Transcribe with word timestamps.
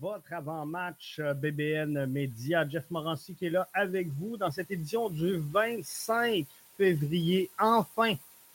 votre 0.00 0.32
avant-match 0.32 1.18
euh, 1.20 1.34
BBN 1.34 2.06
Média. 2.06 2.68
Jeff 2.68 2.84
Morancy 2.90 3.34
qui 3.34 3.46
est 3.46 3.50
là 3.50 3.68
avec 3.72 4.08
vous 4.08 4.36
dans 4.36 4.50
cette 4.50 4.70
édition 4.70 5.08
du 5.08 5.38
25 5.38 6.46
février. 6.76 7.50
Enfin, 7.58 8.14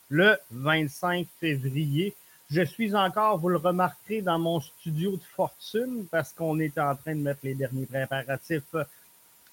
le 0.09 0.37
25 0.51 1.27
février. 1.39 2.13
Je 2.49 2.63
suis 2.63 2.93
encore, 2.95 3.37
vous 3.37 3.49
le 3.49 3.57
remarquerez, 3.57 4.21
dans 4.21 4.37
mon 4.37 4.59
studio 4.59 5.11
de 5.11 5.23
fortune 5.35 6.05
parce 6.11 6.33
qu'on 6.33 6.59
est 6.59 6.77
en 6.77 6.95
train 6.95 7.15
de 7.15 7.21
mettre 7.21 7.39
les 7.43 7.55
derniers 7.55 7.85
préparatifs 7.85 8.75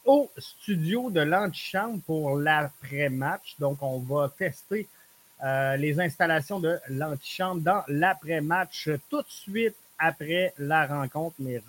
au 0.05 0.31
studio 0.37 1.11
de 1.11 1.21
l'antichambre 1.21 2.01
pour 2.07 2.39
l'après-match. 2.39 3.55
Donc, 3.61 3.79
on 3.83 3.99
va 4.01 4.29
tester 4.37 4.89
euh, 5.45 5.77
les 5.77 6.01
installations 6.01 6.59
de 6.59 6.79
l'antichambre 6.89 7.61
dans 7.63 7.85
l'après-match 7.87 8.91
tout 9.09 9.23
de 9.23 9.29
suite 9.29 9.77
après 9.99 10.55
la 10.59 10.87
rencontre. 10.87 11.37
Mais 11.39 11.61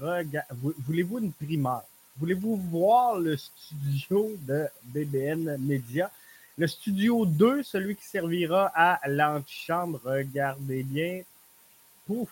voulez-vous 0.86 1.20
une 1.20 1.32
primeur? 1.32 1.84
Voulez-vous 2.18 2.58
voir 2.58 3.18
le 3.18 3.38
studio 3.38 4.36
de 4.42 4.68
BBN 4.84 5.58
Media? 5.58 6.12
Le 6.58 6.68
studio 6.68 7.26
2, 7.26 7.64
celui 7.64 7.96
qui 7.96 8.06
servira 8.06 8.70
à 8.76 9.00
l'antichambre, 9.08 10.02
regardez 10.04 10.84
bien. 10.84 11.22
Pouf! 12.06 12.30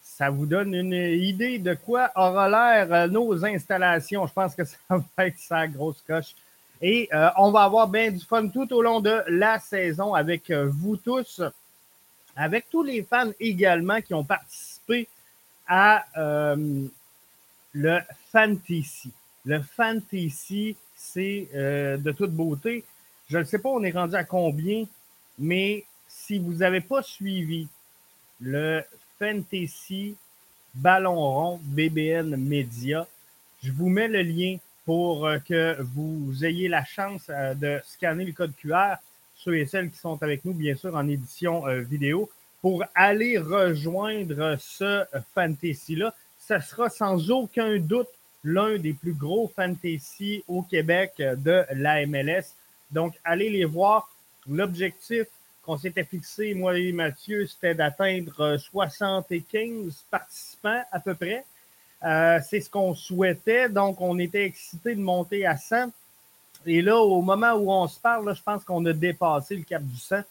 Ça 0.00 0.30
vous 0.30 0.46
donne 0.46 0.74
une 0.74 0.92
idée 0.92 1.58
de 1.58 1.74
quoi 1.74 2.12
aura 2.14 2.48
l'air 2.48 2.92
euh, 2.92 3.08
nos 3.08 3.44
installations. 3.44 4.28
Je 4.28 4.32
pense 4.32 4.54
que 4.54 4.64
ça 4.64 4.76
va 4.90 5.26
être 5.26 5.38
sa 5.38 5.66
grosse 5.66 6.00
coche. 6.06 6.36
Et 6.80 7.08
euh, 7.12 7.30
on 7.36 7.50
va 7.50 7.64
avoir 7.64 7.88
bien 7.88 8.12
du 8.12 8.24
fun 8.24 8.46
tout 8.46 8.72
au 8.72 8.82
long 8.82 9.00
de 9.00 9.24
la 9.26 9.58
saison 9.58 10.14
avec 10.14 10.50
euh, 10.50 10.68
vous 10.70 10.96
tous, 10.96 11.42
avec 12.36 12.70
tous 12.70 12.84
les 12.84 13.02
fans 13.02 13.32
également 13.40 14.00
qui 14.00 14.14
ont 14.14 14.22
participé 14.22 14.73
à 15.66 16.04
euh, 16.16 16.86
le 17.72 17.98
fantasy. 18.30 19.10
Le 19.44 19.60
fantasy, 19.60 20.76
c'est 20.96 21.48
euh, 21.54 21.96
de 21.96 22.12
toute 22.12 22.32
beauté. 22.32 22.84
Je 23.28 23.38
ne 23.38 23.44
sais 23.44 23.58
pas, 23.58 23.70
on 23.70 23.82
est 23.82 23.90
rendu 23.90 24.14
à 24.14 24.24
combien, 24.24 24.84
mais 25.38 25.84
si 26.08 26.38
vous 26.38 26.54
n'avez 26.54 26.80
pas 26.80 27.02
suivi 27.02 27.68
le 28.40 28.82
fantasy 29.18 30.16
ballon 30.74 31.14
rond 31.14 31.60
BBN 31.62 32.36
Media, 32.36 33.06
je 33.62 33.72
vous 33.72 33.88
mets 33.88 34.08
le 34.08 34.22
lien 34.22 34.56
pour 34.84 35.26
euh, 35.26 35.38
que 35.38 35.80
vous 35.80 36.44
ayez 36.44 36.68
la 36.68 36.84
chance 36.84 37.28
de 37.28 37.80
scanner 37.84 38.24
le 38.24 38.32
code 38.32 38.54
QR, 38.56 38.96
ceux 39.36 39.56
et 39.56 39.66
celles 39.66 39.90
qui 39.90 39.98
sont 39.98 40.22
avec 40.22 40.44
nous, 40.44 40.52
bien 40.52 40.76
sûr, 40.76 40.94
en 40.94 41.08
édition 41.08 41.64
vidéo 41.82 42.30
pour 42.64 42.82
aller 42.94 43.36
rejoindre 43.36 44.56
ce 44.58 45.04
fantasy-là. 45.34 46.14
Ce 46.38 46.58
sera 46.60 46.88
sans 46.88 47.30
aucun 47.30 47.76
doute 47.76 48.08
l'un 48.42 48.78
des 48.78 48.94
plus 48.94 49.12
gros 49.12 49.52
fantasy 49.54 50.42
au 50.48 50.62
Québec 50.62 51.12
de 51.18 51.66
la 51.74 52.06
MLS. 52.06 52.54
Donc, 52.90 53.16
allez 53.22 53.50
les 53.50 53.66
voir. 53.66 54.08
L'objectif 54.48 55.26
qu'on 55.62 55.76
s'était 55.76 56.04
fixé, 56.04 56.54
moi 56.54 56.78
et 56.78 56.90
Mathieu, 56.92 57.46
c'était 57.46 57.74
d'atteindre 57.74 58.56
75 58.56 60.06
participants 60.10 60.84
à 60.90 61.00
peu 61.00 61.14
près. 61.14 61.44
Euh, 62.02 62.38
c'est 62.48 62.62
ce 62.62 62.70
qu'on 62.70 62.94
souhaitait. 62.94 63.68
Donc, 63.68 64.00
on 64.00 64.18
était 64.18 64.46
excités 64.46 64.94
de 64.94 65.02
monter 65.02 65.44
à 65.44 65.58
100. 65.58 65.92
Et 66.64 66.80
là, 66.80 66.96
au 66.96 67.20
moment 67.20 67.52
où 67.52 67.70
on 67.70 67.86
se 67.88 68.00
parle, 68.00 68.34
je 68.34 68.42
pense 68.42 68.64
qu'on 68.64 68.86
a 68.86 68.94
dépassé 68.94 69.54
le 69.54 69.64
cap 69.64 69.82
du 69.82 69.98
100. 69.98 70.22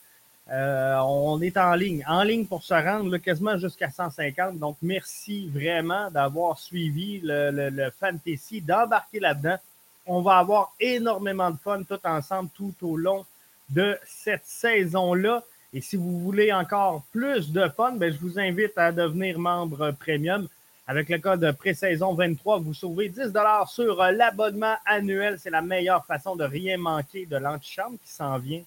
Euh, 0.52 0.98
on 1.06 1.42
est 1.42 1.56
en 1.56 1.74
ligne, 1.74 2.04
en 2.08 2.22
ligne 2.24 2.46
pour 2.46 2.64
se 2.64 2.74
rendre 2.74 3.18
quasiment 3.18 3.58
jusqu'à 3.58 3.90
150. 3.90 4.58
Donc, 4.60 4.78
merci 4.82 5.48
vraiment 5.48 6.12
d'avoir 6.12 6.60
suivi 6.60 7.22
le, 7.24 7.90
fantasy, 8.00 8.62
d'embarquer 8.62 9.20
là-dedans. 9.20 9.58
On 10.06 10.22
va 10.22 10.40
avoir 10.40 10.74
énormément 10.82 11.50
de 11.50 11.58
fun 11.58 11.84
tout 11.84 12.00
ensemble 12.04 12.50
tout 12.56 12.76
au 12.82 12.98
long 12.98 13.26
de 13.70 13.98
cette 14.06 14.46
saison-là. 14.46 15.44
Et 15.74 15.80
si 15.80 15.96
vous 15.96 16.20
voulez 16.20 16.52
encore 16.52 17.04
plus 17.14 17.52
de 17.52 17.68
fun, 17.70 17.94
ben, 17.94 18.12
je 18.14 18.20
vous 18.20 18.38
invite 18.38 18.78
à 18.78 18.92
devenir 18.92 19.40
membre 19.40 19.92
premium. 19.92 20.48
Avec 20.86 21.08
le 21.08 21.18
code 21.20 21.50
pré-saison 21.58 22.14
23, 22.14 22.60
vous 22.60 22.74
sauvez 22.74 23.08
10 23.08 23.32
sur 23.70 24.04
l'abonnement 24.04 24.76
annuel. 24.86 25.40
C'est 25.40 25.50
la 25.50 25.62
meilleure 25.62 26.06
façon 26.06 26.36
de 26.36 26.44
rien 26.44 26.78
manquer 26.78 27.26
de 27.26 27.38
l'antichambre 27.38 27.96
qui 28.04 28.12
s'en 28.12 28.38
vient 28.38 28.62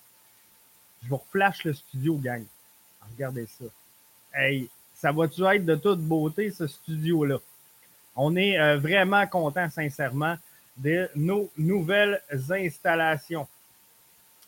je 1.06 1.10
vous 1.10 1.18
reflash 1.18 1.62
le 1.64 1.72
studio, 1.72 2.16
gang. 2.16 2.44
Regardez 3.12 3.46
ça. 3.46 3.64
Hey, 4.34 4.68
ça 4.94 5.12
va-tu 5.12 5.44
être 5.44 5.64
de 5.64 5.76
toute 5.76 6.00
beauté, 6.00 6.50
ce 6.50 6.66
studio-là? 6.66 7.38
On 8.16 8.34
est 8.34 8.58
euh, 8.58 8.76
vraiment 8.76 9.24
content, 9.26 9.70
sincèrement, 9.70 10.36
de 10.76 11.08
nos 11.14 11.48
nouvelles 11.56 12.20
installations. 12.50 13.46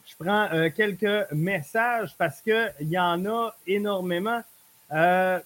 Je 0.07 0.15
prends 0.19 0.49
euh, 0.53 0.71
quelques 0.71 1.31
messages 1.33 2.15
parce 2.19 2.41
qu'il 2.41 2.75
y 2.81 2.99
en 2.99 3.25
a 3.27 3.55
énormément. 3.67 4.43
Euh, 4.91 5.39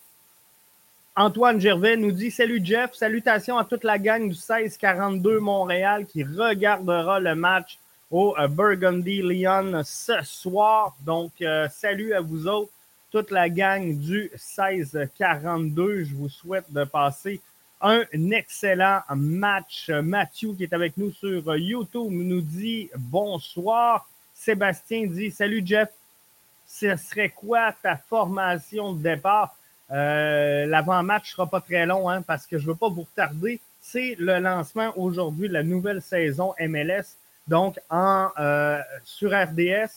Antoine 1.14 1.60
Gervais 1.60 1.96
nous 1.96 2.12
dit 2.12 2.30
Salut 2.30 2.62
Jeff, 2.64 2.94
salutations 2.94 3.58
à 3.58 3.64
toute 3.64 3.84
la 3.84 3.98
gang 3.98 4.22
du 4.22 4.28
1642 4.28 5.40
Montréal 5.40 6.06
qui 6.06 6.24
regardera 6.24 7.20
le 7.20 7.34
match 7.34 7.78
au 8.12 8.36
euh, 8.38 8.46
Burgundy 8.46 9.22
Lyon 9.22 9.82
ce 9.84 10.22
soir. 10.22 10.94
Donc, 11.00 11.32
euh, 11.40 11.66
salut 11.70 12.12
à 12.12 12.20
vous 12.20 12.46
autres, 12.46 12.70
toute 13.10 13.30
la 13.30 13.48
gang 13.48 13.98
du 13.98 14.30
1642. 14.34 16.04
Je 16.04 16.14
vous 16.14 16.28
souhaite 16.28 16.70
de 16.70 16.84
passer 16.84 17.40
un 17.80 18.02
excellent 18.30 19.00
match. 19.16 19.88
Mathieu 19.88 20.52
qui 20.54 20.62
est 20.62 20.72
avec 20.72 20.96
nous 20.96 21.10
sur 21.10 21.56
YouTube 21.56 22.12
nous 22.12 22.42
dit 22.42 22.90
bonsoir. 22.96 24.06
Sébastien 24.34 25.06
dit 25.06 25.30
Salut 25.30 25.62
Jeff, 25.64 25.88
ce 26.66 26.96
serait 26.96 27.30
quoi 27.30 27.72
ta 27.82 27.96
formation 27.96 28.92
de 28.92 29.02
départ? 29.02 29.56
Euh, 29.90 30.64
l'avant-match 30.66 31.30
ne 31.30 31.32
sera 31.32 31.46
pas 31.46 31.60
très 31.60 31.86
long 31.86 32.08
hein, 32.08 32.22
parce 32.22 32.46
que 32.46 32.58
je 32.58 32.64
ne 32.64 32.72
veux 32.72 32.76
pas 32.76 32.88
vous 32.88 33.02
retarder. 33.02 33.60
C'est 33.80 34.16
le 34.18 34.38
lancement 34.38 34.92
aujourd'hui 34.96 35.48
de 35.48 35.54
la 35.54 35.62
nouvelle 35.62 36.00
saison 36.00 36.54
MLS. 36.60 37.16
Donc, 37.48 37.78
euh, 37.90 38.78
sur 39.04 39.30
RDS, 39.30 39.90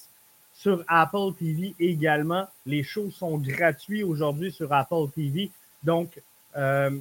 sur 0.53 0.83
Apple 0.87 1.33
TV 1.37 1.75
également, 1.79 2.47
les 2.65 2.83
shows 2.83 3.11
sont 3.11 3.37
gratuits 3.37 4.03
aujourd'hui 4.03 4.51
sur 4.51 4.71
Apple 4.73 5.09
TV. 5.13 5.51
Donc, 5.83 6.19
euh, 6.55 6.97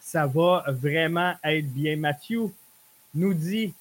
ça 0.00 0.26
va 0.26 0.64
vraiment 0.68 1.34
être 1.42 1.72
bien. 1.72 1.96
Mathieu 1.96 2.52
nous 3.14 3.34
dit 3.34 3.74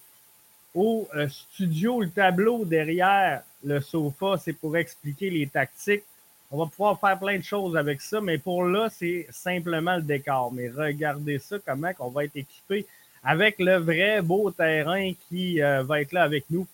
au 0.73 1.07
euh, 1.15 1.27
studio, 1.27 2.01
le 2.01 2.09
tableau 2.09 2.65
derrière 2.65 3.43
le 3.63 3.81
sofa, 3.81 4.37
c'est 4.37 4.53
pour 4.53 4.77
expliquer 4.77 5.29
les 5.29 5.47
tactiques. 5.47 6.03
On 6.49 6.57
va 6.57 6.65
pouvoir 6.65 6.99
faire 6.99 7.19
plein 7.19 7.37
de 7.37 7.43
choses 7.43 7.77
avec 7.77 8.01
ça, 8.01 8.19
mais 8.19 8.37
pour 8.37 8.65
là, 8.65 8.89
c'est 8.89 9.27
simplement 9.29 9.95
le 9.95 10.01
décor. 10.01 10.51
Mais 10.51 10.69
regardez 10.69 11.39
ça, 11.39 11.57
comment 11.59 11.91
on 11.99 12.09
va 12.09 12.25
être 12.25 12.35
équipé 12.35 12.85
avec 13.23 13.59
le 13.59 13.77
vrai 13.77 14.21
beau 14.21 14.51
terrain 14.51 15.11
qui 15.29 15.61
euh, 15.61 15.83
va 15.83 16.01
être 16.01 16.11
là 16.11 16.23
avec 16.23 16.45
nous. 16.49 16.67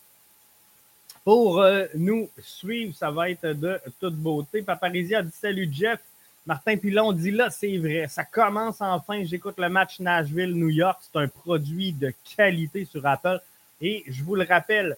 Pour 1.23 1.59
euh, 1.59 1.85
nous 1.95 2.29
suivre, 2.39 2.95
ça 2.95 3.11
va 3.11 3.29
être 3.29 3.47
de 3.47 3.79
toute 3.99 4.15
beauté. 4.15 4.61
Paparizzi 4.61 5.15
a 5.15 5.23
dit 5.23 5.31
salut 5.33 5.69
Jeff. 5.71 5.99
Martin 6.45 6.77
Pilon 6.77 7.11
dit 7.11 7.31
là, 7.31 7.49
c'est 7.49 7.77
vrai, 7.77 8.07
ça 8.07 8.23
commence 8.23 8.79
enfin. 8.79 9.21
J'écoute 9.25 9.55
le 9.57 9.67
match 9.67 9.99
Nashville-New 9.99 10.69
York. 10.69 11.01
C'est 11.01 11.19
un 11.19 11.27
produit 11.27 11.91
de 11.91 12.13
qualité 12.37 12.85
sur 12.85 13.05
Apple. 13.05 13.41
Et 13.81 14.05
je 14.07 14.23
vous 14.23 14.35
le 14.35 14.45
rappelle, 14.45 14.95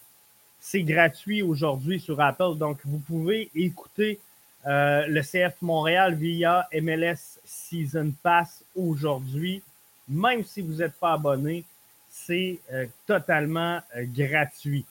c'est 0.59 0.83
gratuit 0.83 1.41
aujourd'hui 1.41 1.99
sur 1.99 2.21
Apple. 2.21 2.55
Donc, 2.57 2.77
vous 2.85 2.99
pouvez 2.99 3.49
écouter 3.55 4.19
euh, 4.67 5.07
le 5.07 5.21
CF 5.21 5.55
Montréal 5.63 6.13
via 6.13 6.67
MLS 6.71 7.39
Season 7.43 8.13
Pass 8.21 8.63
aujourd'hui 8.75 9.63
même 10.09 10.43
si 10.43 10.61
vous 10.61 10.73
n'êtes 10.73 10.95
pas 10.99 11.13
abonné, 11.13 11.63
c'est 12.09 12.59
euh, 12.73 12.87
totalement 13.05 13.79
euh, 13.95 14.05
gratuit. 14.07 14.85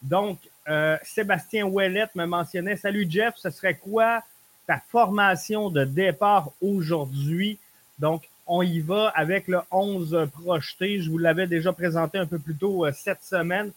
Donc, 0.00 0.38
euh, 0.68 0.96
Sébastien 1.02 1.66
Ouellet 1.66 2.06
me 2.14 2.24
mentionnait 2.24 2.76
Salut 2.76 3.06
Jeff, 3.08 3.34
ce 3.36 3.50
serait 3.50 3.74
quoi 3.74 4.22
ta 4.66 4.80
formation 4.90 5.70
de 5.70 5.84
départ 5.84 6.50
aujourd'hui? 6.60 7.58
Donc, 7.98 8.28
on 8.46 8.62
y 8.62 8.80
va 8.80 9.08
avec 9.08 9.48
le 9.48 9.60
11 9.70 10.28
projeté. 10.32 11.00
Je 11.00 11.10
vous 11.10 11.18
l'avais 11.18 11.46
déjà 11.46 11.72
présenté 11.72 12.18
un 12.18 12.26
peu 12.26 12.38
plus 12.38 12.54
tôt 12.54 12.84
cette 12.92 13.22
semaine. 13.22 13.72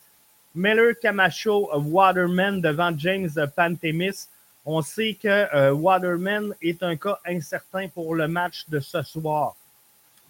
Miller 0.53 0.93
Camacho 0.99 1.69
Waterman 1.75 2.61
devant 2.61 2.95
James 2.97 3.29
Pantemis. 3.55 4.27
On 4.65 4.81
sait 4.81 5.17
que 5.21 5.71
Waterman 5.71 6.55
est 6.61 6.81
un 6.81 6.95
cas 6.95 7.19
incertain 7.25 7.88
pour 7.88 8.15
le 8.15 8.27
match 8.27 8.65
de 8.67 8.79
ce 8.79 9.03
soir. 9.03 9.55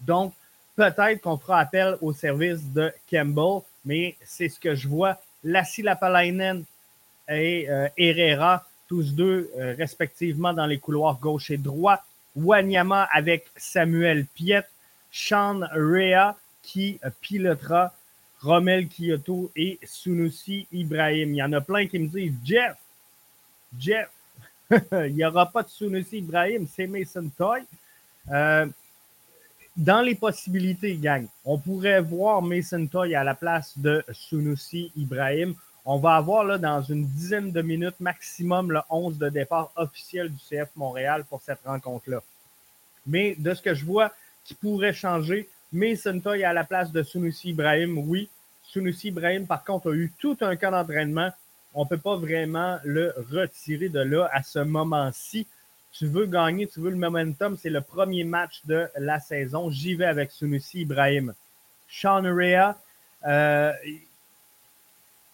Donc, 0.00 0.34
Peut-être 0.76 1.22
qu'on 1.22 1.38
fera 1.38 1.60
appel 1.60 1.96
au 2.02 2.12
service 2.12 2.62
de 2.72 2.92
Campbell, 3.10 3.62
mais 3.84 4.16
c'est 4.24 4.48
ce 4.48 4.60
que 4.60 4.74
je 4.74 4.88
vois. 4.88 5.18
Lassie 5.42 5.82
Lapalainen 5.82 6.64
et 7.28 7.68
euh, 7.68 7.88
Herrera, 7.96 8.66
tous 8.86 9.14
deux 9.14 9.50
euh, 9.56 9.74
respectivement 9.76 10.52
dans 10.52 10.66
les 10.66 10.78
couloirs 10.78 11.18
gauche 11.18 11.50
et 11.50 11.56
droit. 11.56 12.04
Wanyama 12.36 13.08
avec 13.12 13.46
Samuel 13.56 14.26
Piet, 14.26 14.66
Sean 15.10 15.62
Rea 15.72 16.36
qui 16.62 17.00
pilotera 17.20 17.94
Romel 18.42 18.88
Kyoto 18.88 19.50
et 19.56 19.78
Sunusi 19.84 20.66
Ibrahim. 20.72 21.30
Il 21.30 21.36
y 21.36 21.42
en 21.42 21.52
a 21.52 21.60
plein 21.60 21.86
qui 21.86 21.98
me 21.98 22.08
disent 22.08 22.34
Jeff, 22.44 22.76
Jeff, 23.78 24.10
il 24.70 25.14
n'y 25.14 25.24
aura 25.24 25.50
pas 25.50 25.62
de 25.62 25.68
Sunusi 25.68 26.18
Ibrahim, 26.18 26.66
c'est 26.66 26.86
Mason 26.86 27.30
Toy. 27.36 27.62
Euh, 28.30 28.66
dans 29.76 30.00
les 30.00 30.14
possibilités, 30.14 30.96
gang, 30.96 31.26
on 31.44 31.58
pourrait 31.58 32.00
voir 32.00 32.40
Mason 32.40 32.86
Toy 32.86 33.14
à 33.14 33.22
la 33.22 33.34
place 33.34 33.76
de 33.76 34.02
Sunusi 34.10 34.90
Ibrahim. 34.96 35.54
On 35.84 35.98
va 35.98 36.16
avoir 36.16 36.44
là, 36.44 36.58
dans 36.58 36.82
une 36.82 37.06
dizaine 37.06 37.52
de 37.52 37.62
minutes 37.62 38.00
maximum 38.00 38.72
le 38.72 38.80
11 38.88 39.18
de 39.18 39.28
départ 39.28 39.70
officiel 39.76 40.30
du 40.30 40.38
CF 40.38 40.70
Montréal 40.76 41.24
pour 41.28 41.42
cette 41.42 41.60
rencontre-là. 41.64 42.22
Mais 43.06 43.36
de 43.38 43.52
ce 43.54 43.62
que 43.62 43.74
je 43.74 43.84
vois 43.84 44.12
qui 44.44 44.54
pourrait 44.54 44.94
changer, 44.94 45.48
Mason 45.72 46.18
Toy 46.20 46.42
à 46.42 46.52
la 46.52 46.64
place 46.64 46.90
de 46.90 47.02
Sunusi 47.02 47.50
Ibrahim, 47.50 47.98
oui. 47.98 48.28
Sunusi 48.64 49.08
Ibrahim, 49.08 49.46
par 49.46 49.62
contre, 49.62 49.92
a 49.92 49.94
eu 49.94 50.10
tout 50.18 50.38
un 50.40 50.56
cas 50.56 50.70
d'entraînement. 50.70 51.30
On 51.74 51.84
ne 51.84 51.88
peut 51.88 51.98
pas 51.98 52.16
vraiment 52.16 52.78
le 52.82 53.14
retirer 53.30 53.90
de 53.90 54.00
là 54.00 54.28
à 54.32 54.42
ce 54.42 54.60
moment-ci. 54.60 55.46
Tu 55.98 56.06
veux 56.06 56.26
gagner, 56.26 56.66
tu 56.66 56.80
veux 56.80 56.90
le 56.90 56.96
momentum, 56.96 57.56
c'est 57.56 57.70
le 57.70 57.80
premier 57.80 58.22
match 58.22 58.60
de 58.66 58.86
la 58.98 59.18
saison. 59.18 59.70
J'y 59.70 59.94
vais 59.94 60.04
avec 60.04 60.30
Sunusi 60.30 60.80
Ibrahim. 60.80 61.32
Sean 61.88 62.22
Rea, 62.22 62.76
euh, 63.26 63.72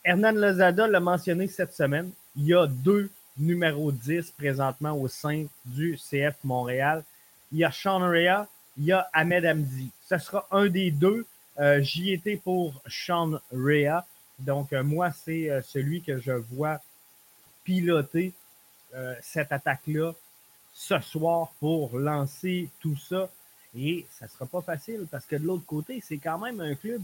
Hernan 0.04 0.32
Lozada 0.32 0.86
l'a 0.86 1.00
mentionné 1.00 1.48
cette 1.48 1.74
semaine. 1.74 2.12
Il 2.36 2.44
y 2.44 2.54
a 2.54 2.68
deux 2.68 3.10
numéros 3.36 3.90
10 3.90 4.30
présentement 4.38 4.92
au 4.92 5.08
sein 5.08 5.46
du 5.64 5.98
CF 5.98 6.36
Montréal. 6.44 7.02
Il 7.50 7.58
y 7.58 7.64
a 7.64 7.72
Sean 7.72 7.98
Rea, 7.98 8.46
il 8.76 8.84
y 8.84 8.92
a 8.92 9.08
Ahmed 9.12 9.44
Hamdi. 9.44 9.90
Ce 10.08 10.16
sera 10.18 10.46
un 10.52 10.68
des 10.68 10.92
deux. 10.92 11.26
Euh, 11.58 11.80
j'y 11.82 12.12
étais 12.12 12.36
pour 12.36 12.80
Sean 12.86 13.40
Rea. 13.52 14.06
Donc, 14.38 14.72
euh, 14.72 14.84
moi, 14.84 15.10
c'est 15.10 15.60
celui 15.62 16.02
que 16.02 16.20
je 16.20 16.32
vois 16.32 16.80
piloter 17.64 18.32
cette 19.22 19.50
attaque-là 19.52 20.12
ce 20.72 20.98
soir 21.00 21.52
pour 21.60 21.98
lancer 21.98 22.68
tout 22.80 22.96
ça. 22.96 23.28
Et 23.76 24.06
ça 24.10 24.26
ne 24.26 24.30
sera 24.30 24.46
pas 24.46 24.62
facile 24.62 25.06
parce 25.10 25.24
que 25.24 25.36
de 25.36 25.44
l'autre 25.44 25.66
côté, 25.66 26.02
c'est 26.06 26.18
quand 26.18 26.38
même 26.38 26.60
un 26.60 26.74
club 26.74 27.02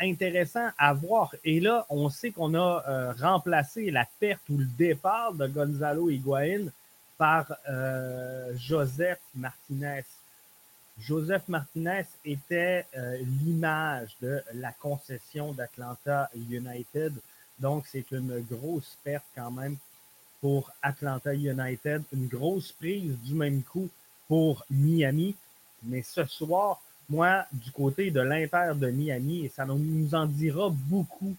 intéressant 0.00 0.68
à 0.78 0.92
voir. 0.92 1.32
Et 1.44 1.60
là, 1.60 1.86
on 1.90 2.08
sait 2.08 2.32
qu'on 2.32 2.54
a 2.54 3.12
remplacé 3.20 3.90
la 3.92 4.04
perte 4.18 4.42
ou 4.48 4.58
le 4.58 4.64
départ 4.64 5.32
de 5.32 5.46
Gonzalo 5.46 6.10
Higuain 6.10 6.66
par 7.16 7.52
Joseph 8.56 9.20
Martinez. 9.34 10.04
Joseph 11.00 11.48
Martinez 11.48 12.04
était 12.24 12.84
euh, 12.96 13.16
l'image 13.42 14.16
de 14.20 14.42
la 14.54 14.72
concession 14.72 15.52
d'Atlanta 15.52 16.28
United. 16.34 17.14
Donc, 17.58 17.86
c'est 17.86 18.10
une 18.10 18.40
grosse 18.40 18.98
perte 19.02 19.24
quand 19.34 19.50
même 19.50 19.76
pour 20.40 20.70
Atlanta 20.82 21.34
United, 21.34 22.02
une 22.12 22.26
grosse 22.26 22.72
prise 22.72 23.16
du 23.20 23.34
même 23.34 23.62
coup 23.62 23.88
pour 24.28 24.64
Miami. 24.70 25.34
Mais 25.82 26.02
ce 26.02 26.24
soir, 26.24 26.80
moi, 27.08 27.44
du 27.52 27.70
côté 27.72 28.10
de 28.10 28.20
l'Inter 28.20 28.72
de 28.74 28.90
Miami, 28.90 29.44
et 29.44 29.48
ça 29.48 29.64
nous 29.64 30.14
en 30.14 30.26
dira 30.26 30.70
beaucoup 30.70 31.34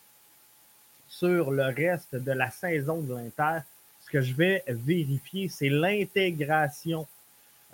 sur 1.08 1.52
le 1.52 1.66
reste 1.66 2.16
de 2.16 2.32
la 2.32 2.52
saison 2.52 3.02
de 3.02 3.14
l'Inter, 3.14 3.60
ce 4.04 4.10
que 4.10 4.22
je 4.22 4.34
vais 4.34 4.64
vérifier, 4.68 5.48
c'est 5.48 5.70
l'intégration 5.70 7.08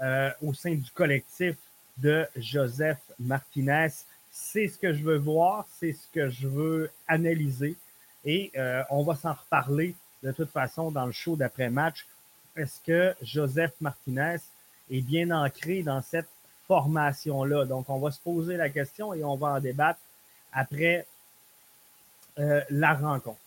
euh, 0.02 0.30
au 0.42 0.54
sein 0.54 0.76
du 0.76 0.90
collectif 0.92 1.56
de 1.98 2.26
Joseph 2.36 3.00
Martinez. 3.20 3.90
C'est 4.32 4.68
ce 4.68 4.78
que 4.78 4.94
je 4.94 5.04
veux 5.04 5.18
voir, 5.18 5.68
c'est 5.80 5.94
ce 5.94 6.08
que 6.14 6.30
je 6.30 6.48
veux 6.48 6.92
analyser 7.08 7.76
et 8.28 8.52
euh, 8.58 8.84
on 8.90 9.04
va 9.04 9.16
s'en 9.16 9.34
reparler 9.34 9.96
de 10.24 10.32
toute 10.32 10.50
façon 10.50 10.92
dans 10.92 11.06
le 11.06 11.12
show 11.12 11.36
d'après-match. 11.36 12.06
Est-ce 12.56 12.82
que 12.82 13.16
Joseph 13.22 13.74
Martinez 13.82 14.38
est 14.90 15.02
bien 15.02 15.32
ancré 15.32 15.84
dans 15.84 16.02
cette 16.02 16.30
formation-là? 16.68 17.66
Donc, 17.66 17.90
on 17.90 18.00
va 18.00 18.12
se 18.12 18.20
poser 18.20 18.58
la 18.58 18.70
question 18.70 19.14
et 19.14 19.24
on 19.24 19.36
va 19.36 19.48
en 19.50 19.60
débattre 19.60 20.00
après 20.52 21.06
euh, 22.40 22.62
la 22.70 22.94
rencontre. 22.94 23.40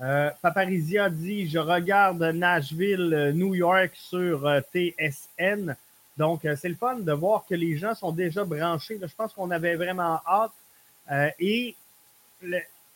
Euh, 0.00 0.30
Paparizia 0.40 1.10
dit 1.10 1.48
Je 1.48 1.58
regarde 1.58 2.22
Nashville, 2.22 3.32
New 3.34 3.54
York 3.54 3.92
sur 3.94 4.48
TSN. 4.72 5.76
Donc, 6.20 6.44
euh, 6.44 6.54
c'est 6.54 6.68
le 6.68 6.74
fun 6.74 6.96
de 6.96 7.12
voir 7.12 7.46
que 7.48 7.54
les 7.54 7.78
gens 7.78 7.94
sont 7.94 8.12
déjà 8.12 8.44
branchés. 8.44 8.98
je 9.00 9.14
pense 9.14 9.32
qu'on 9.32 9.50
avait 9.50 9.74
vraiment 9.76 10.20
hâte. 10.26 10.52
Euh, 11.10 11.30
et 11.38 11.74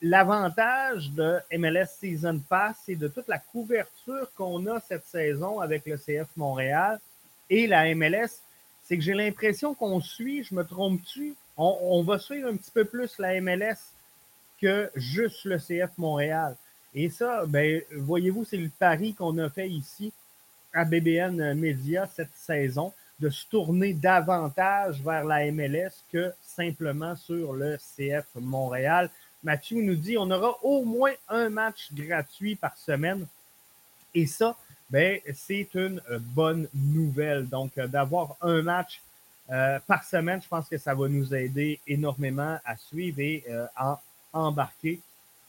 l'avantage 0.04 1.10
de 1.12 1.40
MLS 1.56 1.86
Season 1.98 2.38
Pass 2.38 2.76
et 2.88 2.94
de 2.94 3.08
toute 3.08 3.26
la 3.26 3.38
couverture 3.38 4.30
qu'on 4.36 4.66
a 4.66 4.78
cette 4.80 5.06
saison 5.06 5.60
avec 5.60 5.86
le 5.86 5.96
CF 5.96 6.28
Montréal 6.36 7.00
et 7.48 7.66
la 7.66 7.94
MLS, 7.94 8.40
c'est 8.82 8.98
que 8.98 9.02
j'ai 9.02 9.14
l'impression 9.14 9.72
qu'on 9.72 10.02
suit, 10.02 10.44
je 10.44 10.54
me 10.54 10.62
trompe-tu, 10.62 11.34
on, 11.56 11.78
on, 11.80 12.02
va 12.02 12.18
suivre 12.18 12.50
un 12.50 12.56
petit 12.56 12.70
peu 12.70 12.84
plus 12.84 13.18
la 13.18 13.40
MLS 13.40 13.78
que 14.60 14.90
juste 14.94 15.46
le 15.46 15.56
CF 15.56 15.96
Montréal. 15.96 16.54
Et 16.94 17.08
ça, 17.08 17.46
ben, 17.46 17.80
voyez-vous, 17.96 18.44
c'est 18.44 18.58
le 18.58 18.70
pari 18.78 19.14
qu'on 19.14 19.38
a 19.38 19.48
fait 19.48 19.70
ici 19.70 20.12
à 20.74 20.84
BBN 20.84 21.54
Media 21.54 22.06
cette 22.14 22.34
saison 22.34 22.92
de 23.20 23.30
se 23.30 23.46
tourner 23.48 23.94
davantage 23.94 25.00
vers 25.02 25.24
la 25.24 25.50
MLS 25.50 26.02
que 26.12 26.32
simplement 26.42 27.16
sur 27.16 27.54
le 27.54 27.78
CF 27.78 28.26
Montréal. 28.34 29.08
Mathieu 29.44 29.82
nous 29.82 29.94
dit 29.94 30.16
on 30.18 30.30
aura 30.30 30.58
au 30.62 30.84
moins 30.84 31.12
un 31.28 31.50
match 31.50 31.92
gratuit 31.92 32.56
par 32.56 32.76
semaine. 32.76 33.26
Et 34.14 34.26
ça, 34.26 34.56
ben, 34.90 35.20
c'est 35.34 35.68
une 35.74 36.00
bonne 36.18 36.68
nouvelle. 36.74 37.48
Donc, 37.48 37.78
d'avoir 37.78 38.36
un 38.40 38.62
match 38.62 39.02
euh, 39.50 39.78
par 39.86 40.04
semaine, 40.04 40.40
je 40.42 40.48
pense 40.48 40.68
que 40.68 40.78
ça 40.78 40.94
va 40.94 41.08
nous 41.08 41.34
aider 41.34 41.78
énormément 41.86 42.58
à 42.64 42.76
suivre 42.76 43.20
et 43.20 43.44
euh, 43.48 43.66
à 43.76 44.00
embarquer. 44.32 45.00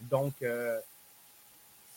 Donc, 0.01 0.33
euh, 0.41 0.79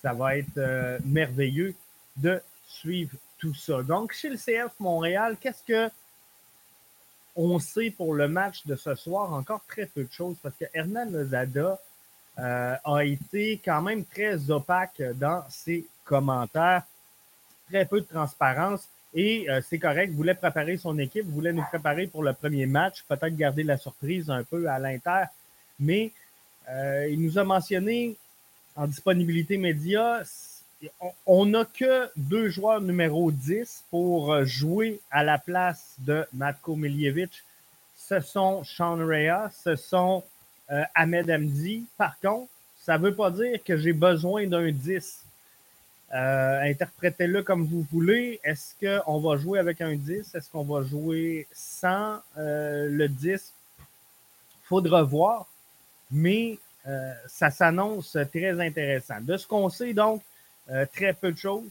ça 0.00 0.12
va 0.12 0.36
être 0.36 1.00
merveilleux 1.04 1.74
de 2.16 2.40
suivre 2.66 3.16
tout 3.38 3.54
ça. 3.54 3.82
Donc, 3.82 4.12
chez 4.12 4.28
le 4.28 4.36
CF 4.36 4.72
Montréal, 4.78 5.36
qu'est-ce 5.40 5.64
que 5.64 5.90
on 7.34 7.58
sait 7.58 7.90
pour 7.90 8.14
le 8.14 8.28
match 8.28 8.66
de 8.66 8.76
ce 8.76 8.94
soir? 8.94 9.32
Encore 9.32 9.64
très 9.66 9.86
peu 9.86 10.04
de 10.04 10.12
choses 10.12 10.36
parce 10.42 10.54
que 10.56 10.66
Hernan 10.72 11.10
Lozada 11.10 11.80
euh, 12.38 12.76
a 12.84 13.04
été 13.04 13.60
quand 13.64 13.82
même 13.82 14.04
très 14.04 14.50
opaque 14.50 15.02
dans 15.16 15.44
ses 15.48 15.84
commentaires. 16.04 16.82
Très 17.68 17.84
peu 17.84 18.00
de 18.00 18.06
transparence. 18.06 18.88
Et 19.14 19.48
euh, 19.50 19.60
c'est 19.68 19.78
correct, 19.78 20.12
voulait 20.12 20.34
préparer 20.34 20.76
son 20.76 20.98
équipe, 20.98 21.26
voulait 21.26 21.52
nous 21.52 21.64
préparer 21.64 22.06
pour 22.06 22.22
le 22.22 22.32
premier 22.34 22.66
match, 22.66 23.02
peut-être 23.08 23.34
garder 23.36 23.62
la 23.62 23.78
surprise 23.78 24.30
un 24.30 24.44
peu 24.44 24.68
à 24.68 24.78
l'Inter. 24.78 25.24
Mais 25.80 26.12
euh, 26.68 27.08
il 27.10 27.20
nous 27.22 27.38
a 27.38 27.44
mentionné 27.44 28.16
en 28.76 28.86
disponibilité 28.86 29.56
média, 29.56 30.22
on 31.26 31.46
n'a 31.46 31.64
que 31.64 32.10
deux 32.16 32.50
joueurs 32.50 32.80
numéro 32.80 33.32
10 33.32 33.84
pour 33.90 34.44
jouer 34.44 35.00
à 35.10 35.24
la 35.24 35.38
place 35.38 35.94
de 35.98 36.24
Matko 36.32 36.76
Miljevic. 36.76 37.42
Ce 37.96 38.20
sont 38.20 38.62
Sean 38.62 38.96
Rea, 38.96 39.50
ce 39.50 39.74
sont 39.74 40.22
euh, 40.70 40.82
Ahmed 40.94 41.30
Hamdi. 41.30 41.84
Par 41.96 42.18
contre, 42.20 42.50
ça 42.80 42.98
ne 42.98 43.04
veut 43.04 43.14
pas 43.14 43.30
dire 43.30 43.62
que 43.64 43.76
j'ai 43.76 43.92
besoin 43.92 44.46
d'un 44.46 44.70
10. 44.70 45.24
Euh, 46.14 46.60
interprétez-le 46.62 47.42
comme 47.42 47.64
vous 47.66 47.86
voulez. 47.92 48.40
Est-ce 48.42 48.74
qu'on 48.80 49.20
va 49.20 49.36
jouer 49.36 49.58
avec 49.58 49.80
un 49.80 49.94
10? 49.94 50.34
Est-ce 50.34 50.50
qu'on 50.50 50.64
va 50.64 50.82
jouer 50.82 51.46
sans 51.52 52.20
le 52.36 53.06
10? 53.06 53.52
Faudra 54.64 55.02
voir, 55.02 55.46
mais 56.10 56.58
ça 57.26 57.50
s'annonce 57.50 58.16
très 58.32 58.58
intéressant. 58.60 59.20
De 59.20 59.36
ce 59.36 59.46
qu'on 59.46 59.68
sait, 59.68 59.92
donc, 59.92 60.22
euh, 60.70 60.84
très 60.92 61.14
peu 61.14 61.32
de 61.32 61.38
choses. 61.38 61.68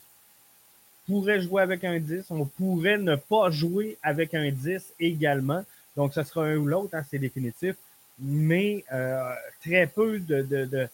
Pourrait 1.07 1.39
jouer 1.41 1.61
avec 1.61 1.83
un 1.83 1.99
10. 1.99 2.25
On 2.31 2.45
pourrait 2.45 2.97
ne 2.97 3.15
pas 3.15 3.49
jouer 3.51 3.97
avec 4.01 4.33
un 4.33 4.51
10 4.51 4.93
également. 4.99 5.63
Donc, 5.95 6.13
ce 6.13 6.23
sera 6.23 6.45
un 6.45 6.57
ou 6.57 6.65
l'autre, 6.65 6.95
hein, 6.95 7.03
c'est 7.09 7.19
définitif. 7.19 7.75
Mais 8.19 8.83
euh, 8.91 9.33
très 9.61 9.87
peu 9.87 10.19
de, 10.19 10.41
de, 10.41 10.89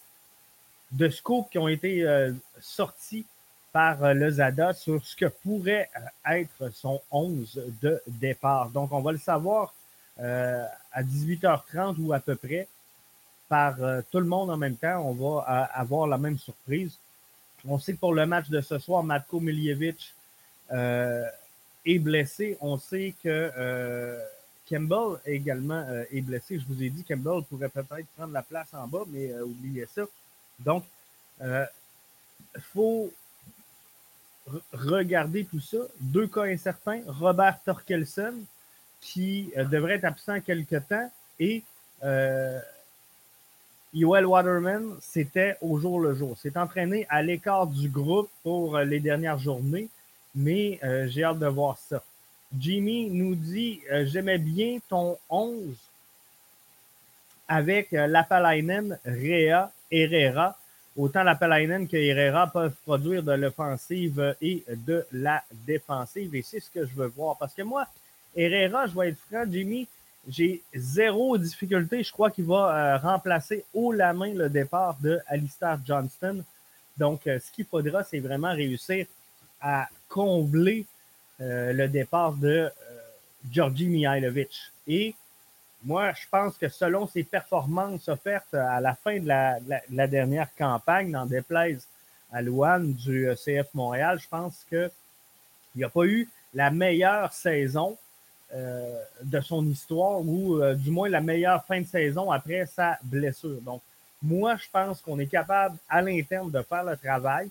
de, 0.92 1.08
scopes 1.08 1.50
qui 1.50 1.58
ont 1.58 1.68
été 1.68 2.02
euh, 2.02 2.32
sortis 2.60 3.24
par 3.72 4.14
le 4.14 4.30
ZADA 4.30 4.74
sur 4.74 5.04
ce 5.04 5.16
que 5.16 5.26
pourrait 5.26 5.88
être 6.30 6.70
son 6.72 7.00
11 7.10 7.60
de 7.82 8.00
départ. 8.06 8.70
Donc, 8.70 8.92
on 8.92 9.00
va 9.00 9.12
le 9.12 9.18
savoir 9.18 9.74
à 10.16 11.02
18h30 11.02 11.96
ou 11.98 12.12
à 12.12 12.20
peu 12.20 12.36
près 12.36 12.68
par 13.48 13.74
tout 14.12 14.20
le 14.20 14.26
monde 14.26 14.50
en 14.50 14.56
même 14.56 14.76
temps. 14.76 15.02
On 15.04 15.12
va 15.12 15.64
avoir 15.74 16.06
la 16.06 16.18
même 16.18 16.38
surprise. 16.38 16.96
On 17.66 17.78
sait 17.78 17.94
que 17.94 17.98
pour 17.98 18.14
le 18.14 18.26
match 18.26 18.48
de 18.50 18.60
ce 18.60 18.78
soir, 18.78 19.02
Matko 19.02 19.40
Miljevic 19.40 20.14
euh, 20.72 21.26
est 21.86 21.98
blessé. 21.98 22.58
On 22.60 22.76
sait 22.78 23.14
que 23.22 23.50
Campbell 24.68 25.20
également 25.26 25.86
est 26.10 26.20
blessé. 26.20 26.58
Je 26.58 26.64
vous 26.66 26.82
ai 26.82 26.90
dit, 26.90 27.04
Campbell 27.04 27.42
pourrait 27.48 27.68
peut-être 27.68 28.06
prendre 28.16 28.32
la 28.32 28.42
place 28.42 28.68
en 28.72 28.86
bas, 28.86 29.04
mais 29.08 29.32
oubliez 29.40 29.86
ça. 29.86 30.02
Donc, 30.58 30.84
il 31.40 31.66
faut 32.72 33.12
regarder 34.72 35.44
tout 35.44 35.60
ça. 35.60 35.78
Deux 36.00 36.26
cas 36.26 36.44
incertains. 36.44 37.02
Robert 37.06 37.58
Torkelson, 37.64 38.34
qui 39.00 39.52
devrait 39.56 39.94
être 39.94 40.04
absent 40.04 40.40
quelque 40.40 40.76
temps, 40.76 41.10
et 41.38 41.62
Yoel 43.94 44.26
Waterman, 44.26 44.96
c'était 45.00 45.56
au 45.60 45.78
jour 45.78 46.00
le 46.00 46.14
jour. 46.14 46.36
C'est 46.36 46.56
entraîné 46.56 47.06
à 47.08 47.22
l'écart 47.22 47.68
du 47.68 47.88
groupe 47.88 48.28
pour 48.42 48.76
euh, 48.76 48.84
les 48.84 48.98
dernières 48.98 49.38
journées, 49.38 49.88
mais 50.34 50.80
euh, 50.82 51.06
j'ai 51.06 51.22
hâte 51.22 51.38
de 51.38 51.46
voir 51.46 51.78
ça. 51.78 52.02
Jimmy 52.58 53.10
nous 53.10 53.34
dit 53.34 53.80
euh, 53.90 54.06
J'aimais 54.06 54.38
bien 54.38 54.78
ton 54.88 55.18
11 55.28 55.74
avec 57.46 57.92
Lapalainen, 57.92 58.98
Rea, 59.04 59.70
Herrera. 59.90 60.56
Autant 60.96 61.24
Lapalainen 61.24 61.88
que 61.88 61.96
Herrera 61.96 62.46
peuvent 62.46 62.74
produire 62.86 63.22
de 63.22 63.32
l'offensive 63.32 64.36
et 64.40 64.64
de 64.68 65.04
la 65.12 65.42
défensive. 65.66 66.34
Et 66.34 66.42
c'est 66.42 66.60
ce 66.60 66.70
que 66.70 66.86
je 66.86 66.94
veux 66.94 67.08
voir. 67.08 67.36
Parce 67.36 67.52
que 67.52 67.62
moi, 67.62 67.86
Herrera, 68.34 68.86
je 68.86 68.94
vais 68.98 69.08
être 69.10 69.18
franc, 69.28 69.44
Jimmy, 69.50 69.88
j'ai 70.28 70.62
zéro 70.74 71.36
difficulté. 71.36 72.02
Je 72.02 72.12
crois 72.12 72.30
qu'il 72.30 72.44
va 72.44 72.94
euh, 72.94 72.98
remplacer 72.98 73.64
haut 73.74 73.92
la 73.92 74.12
main 74.12 74.32
le 74.32 74.48
départ 74.48 74.96
de 75.00 75.20
Alistair 75.26 75.78
Johnston. 75.84 76.44
Donc, 76.96 77.26
euh, 77.26 77.38
ce 77.38 77.50
qu'il 77.52 77.66
faudra, 77.66 78.04
c'est 78.04 78.20
vraiment 78.20 78.52
réussir 78.52 79.06
à 79.60 79.88
combler 80.08 80.80
euh, 80.80 80.93
le 81.38 81.86
départ 81.86 82.32
de 82.32 82.70
Georgi 83.50 83.88
Mihailovic. 83.88 84.72
Et 84.86 85.14
moi, 85.84 86.12
je 86.12 86.26
pense 86.30 86.56
que 86.56 86.68
selon 86.68 87.06
ses 87.06 87.24
performances 87.24 88.08
offertes 88.08 88.54
à 88.54 88.80
la 88.80 88.94
fin 88.94 89.20
de 89.20 89.28
la, 89.28 90.06
dernière 90.06 90.48
campagne, 90.56 91.10
dans 91.10 91.26
déplaise 91.26 91.86
à 92.32 92.40
Louane 92.40 92.94
du 92.94 93.28
CF 93.36 93.68
Montréal, 93.74 94.18
je 94.18 94.28
pense 94.28 94.64
qu'il 94.68 94.90
n'y 95.76 95.84
a 95.84 95.90
pas 95.90 96.06
eu 96.06 96.28
la 96.54 96.70
meilleure 96.70 97.32
saison 97.32 97.98
euh, 98.54 99.02
de 99.22 99.40
son 99.40 99.66
histoire 99.66 100.20
ou 100.20 100.56
euh, 100.56 100.74
du 100.74 100.90
moins 100.90 101.08
la 101.08 101.20
meilleure 101.20 101.64
fin 101.66 101.80
de 101.80 101.86
saison 101.86 102.30
après 102.30 102.66
sa 102.66 102.98
blessure. 103.02 103.60
Donc, 103.60 103.82
moi, 104.22 104.56
je 104.56 104.66
pense 104.72 105.02
qu'on 105.02 105.18
est 105.18 105.26
capable 105.26 105.76
à 105.88 106.00
l'interne 106.00 106.50
de 106.50 106.62
faire 106.62 106.84
le 106.84 106.96
travail. 106.96 107.50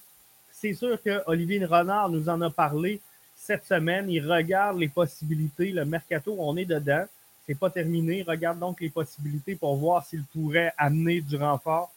C'est 0.51 0.73
sûr 0.73 0.99
que 1.01 1.21
Olivier 1.27 1.63
Renard 1.65 2.09
nous 2.09 2.29
en 2.29 2.41
a 2.41 2.49
parlé 2.49 2.99
cette 3.45 3.65
semaine. 3.65 4.09
Il 4.09 4.29
regarde 4.31 4.77
les 4.79 4.87
possibilités. 4.87 5.71
Le 5.71 5.85
mercato, 5.85 6.35
on 6.39 6.55
est 6.57 6.65
dedans. 6.65 7.05
C'est 7.45 7.57
pas 7.57 7.69
terminé. 7.69 8.19
Il 8.19 8.29
regarde 8.29 8.59
donc 8.59 8.79
les 8.81 8.89
possibilités 8.89 9.55
pour 9.55 9.75
voir 9.75 10.05
s'il 10.05 10.23
pourrait 10.23 10.73
amener 10.77 11.21
du 11.21 11.35
renfort. 11.35 11.91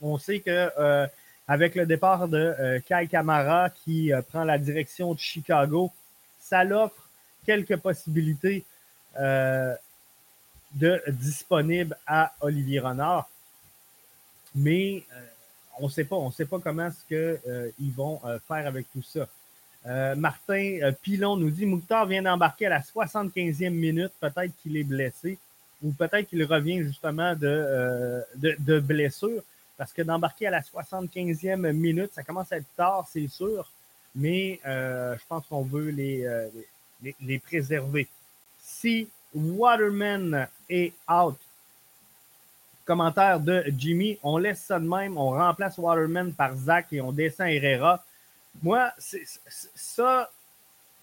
On 0.00 0.18
sait 0.18 0.40
que 0.40 0.70
euh, 0.78 1.06
avec 1.46 1.74
le 1.74 1.86
départ 1.86 2.28
de 2.28 2.80
Kai 2.86 3.08
Kamara 3.10 3.70
qui 3.70 4.12
prend 4.28 4.44
la 4.44 4.58
direction 4.58 5.14
de 5.14 5.18
Chicago, 5.18 5.90
ça 6.38 6.64
l'offre 6.64 7.08
quelques 7.44 7.76
possibilités 7.76 8.64
euh, 9.18 9.74
de 10.74 11.02
disponibles 11.08 11.96
à 12.06 12.32
Olivier 12.40 12.78
Renard. 12.78 13.28
Mais 14.54 15.02
euh, 15.12 15.20
on 15.80 15.86
ne 15.86 15.90
sait 15.90 16.04
pas. 16.04 16.16
On 16.16 16.30
sait 16.30 16.44
pas 16.44 16.58
comment 16.58 16.88
est-ce 16.88 17.04
qu'ils 17.06 17.50
euh, 17.50 17.70
vont 17.96 18.20
faire 18.46 18.66
avec 18.66 18.90
tout 18.92 19.02
ça. 19.02 19.26
Martin 20.16 20.92
Pilon 21.02 21.36
nous 21.36 21.50
dit 21.50 21.64
Mouktar 21.64 22.06
vient 22.06 22.22
d'embarquer 22.22 22.66
à 22.66 22.70
la 22.70 22.80
75e 22.80 23.70
minute. 23.70 24.12
Peut-être 24.20 24.52
qu'il 24.62 24.76
est 24.76 24.84
blessé 24.84 25.38
ou 25.82 25.92
peut-être 25.92 26.28
qu'il 26.28 26.44
revient 26.44 26.82
justement 26.82 27.34
de, 27.34 28.22
de, 28.36 28.80
blessure. 28.80 29.42
Parce 29.76 29.92
que 29.92 30.02
d'embarquer 30.02 30.48
à 30.48 30.50
la 30.50 30.60
75e 30.60 31.72
minute, 31.72 32.10
ça 32.12 32.22
commence 32.22 32.52
à 32.52 32.56
être 32.56 32.66
tard, 32.76 33.06
c'est 33.10 33.28
sûr. 33.28 33.70
Mais 34.14 34.60
je 34.64 35.26
pense 35.28 35.46
qu'on 35.46 35.62
veut 35.62 35.90
les, 35.90 36.48
les, 37.20 37.38
préserver. 37.38 38.08
Si 38.60 39.08
Waterman 39.34 40.48
est 40.68 40.92
out, 41.08 41.36
commentaire 42.84 43.38
de 43.38 43.64
Jimmy, 43.76 44.18
on 44.22 44.38
laisse 44.38 44.60
ça 44.60 44.80
de 44.80 44.88
même, 44.88 45.16
on 45.16 45.30
remplace 45.30 45.78
Waterman 45.78 46.32
par 46.32 46.56
Zach 46.56 46.86
et 46.92 47.00
on 47.00 47.12
descend 47.12 47.48
Herrera. 47.48 48.02
Moi, 48.62 48.92
ça, 49.74 50.30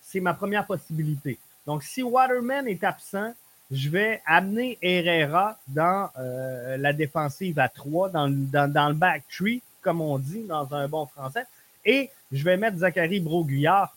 c'est 0.01 0.19
ma 0.19 0.33
première 0.33 0.65
possibilité. 0.65 1.38
Donc, 1.65 1.83
si 1.83 2.03
Waterman 2.03 2.67
est 2.67 2.83
absent, 2.83 3.33
je 3.71 3.89
vais 3.89 4.21
amener 4.25 4.77
Herrera 4.81 5.57
dans 5.67 6.09
euh, 6.19 6.77
la 6.77 6.93
défensive 6.93 7.57
à 7.59 7.69
3, 7.69 8.09
dans, 8.09 8.29
dans, 8.29 8.88
le 8.89 8.93
back 8.93 9.24
tree, 9.29 9.62
comme 9.81 10.01
on 10.01 10.19
dit 10.19 10.43
dans 10.43 10.71
un 10.74 10.88
bon 10.88 11.05
français, 11.07 11.45
et 11.83 12.09
je 12.31 12.43
vais 12.43 12.57
mettre 12.57 12.77
Zachary 12.77 13.19
Broguillard 13.19 13.95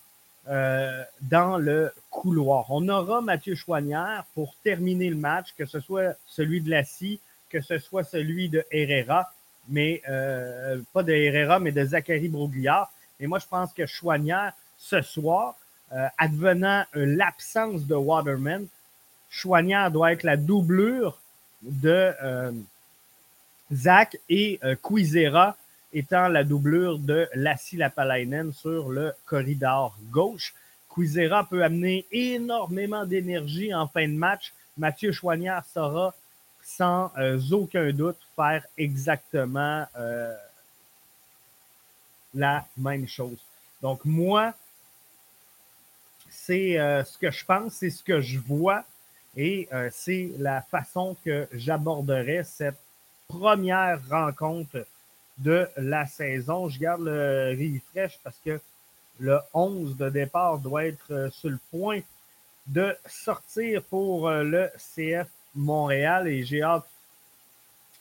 euh, 0.48 1.02
dans 1.20 1.58
le 1.58 1.92
couloir. 2.10 2.66
On 2.70 2.88
aura 2.88 3.20
Mathieu 3.20 3.54
Chouanière 3.54 4.24
pour 4.34 4.54
terminer 4.62 5.10
le 5.10 5.16
match, 5.16 5.48
que 5.56 5.66
ce 5.66 5.80
soit 5.80 6.14
celui 6.26 6.62
de 6.62 6.70
Lassie, 6.70 7.20
que 7.50 7.60
ce 7.60 7.78
soit 7.78 8.04
celui 8.04 8.48
de 8.48 8.64
Herrera, 8.70 9.30
mais 9.68 10.00
euh, 10.08 10.80
pas 10.94 11.02
de 11.02 11.12
Herrera, 11.12 11.58
mais 11.58 11.72
de 11.72 11.84
Zachary 11.84 12.28
Broguillard. 12.28 12.90
Et 13.20 13.26
moi, 13.26 13.38
je 13.38 13.46
pense 13.46 13.72
que 13.72 13.87
Chouanière, 13.87 14.52
ce 14.76 15.02
soir, 15.02 15.56
euh, 15.92 16.06
advenant 16.18 16.84
l'absence 16.94 17.87
de 17.87 17.94
Waterman, 17.94 18.66
Chouanière 19.30 19.90
doit 19.90 20.12
être 20.12 20.22
la 20.22 20.37
doublure 20.37 21.18
de 21.62 22.12
Zach 23.72 24.16
et 24.28 24.60
Quizera 24.82 25.56
étant 25.92 26.28
la 26.28 26.44
doublure 26.44 26.98
de 26.98 27.28
Lassie 27.34 27.76
Lapalainen 27.76 28.52
sur 28.52 28.88
le 28.88 29.12
corridor 29.26 29.96
gauche. 30.10 30.54
Quizera 30.94 31.48
peut 31.48 31.62
amener 31.62 32.06
énormément 32.10 33.04
d'énergie 33.04 33.75
en 33.75 33.87
fin 33.87 34.08
de 34.08 34.14
match. 34.14 34.52
Mathieu 34.76 35.12
Choignard 35.12 35.64
saura 35.64 36.14
sans 36.62 37.10
euh, 37.18 37.40
aucun 37.50 37.92
doute 37.92 38.18
faire 38.37 38.64
exactement 38.76 39.87
euh, 39.96 40.34
la 42.35 42.66
même 42.76 43.06
chose. 43.08 43.38
Donc 43.82 44.04
moi, 44.04 44.54
c'est 46.30 46.78
euh, 46.78 47.04
ce 47.04 47.18
que 47.18 47.30
je 47.30 47.44
pense, 47.44 47.75
c'est 47.75 47.90
ce 47.90 48.02
que 48.02 48.20
je 48.20 48.38
vois 48.38 48.85
et 49.37 49.68
c'est 49.92 50.32
la 50.38 50.62
façon 50.62 51.16
que 51.25 51.47
j'aborderai 51.52 52.42
cette 52.42 52.78
première 53.28 54.00
rencontre 54.08 54.85
de 55.37 55.68
la 55.76 56.06
saison. 56.06 56.68
Je 56.68 56.78
garde 56.78 57.02
le 57.02 57.50
refresh 57.50 58.18
parce 58.25 58.38
que 58.44 58.61
le 59.20 59.38
11 59.52 59.97
de 59.97 60.11
départ 60.11 60.58
doit 60.58 60.87
être 60.87 61.11
euh, 61.11 61.30
sur 61.30 61.50
le 61.50 61.58
point 61.70 62.00
de 62.66 62.97
sortir 63.06 63.82
pour 63.85 64.28
euh, 64.28 64.44
le 64.44 64.70
CF 64.76 65.28
Montréal 65.54 66.28
et 66.28 66.44
j'ai 66.44 66.62
hâte 66.62 66.87